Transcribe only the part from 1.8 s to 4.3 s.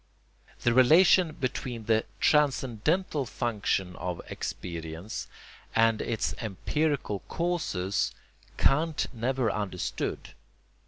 the transcendental function of